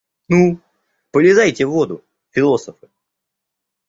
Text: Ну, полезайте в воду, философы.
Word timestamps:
Ну, 0.29 0.57
полезайте 1.11 1.67
в 1.67 1.69
воду, 1.69 2.03
философы. 2.31 2.89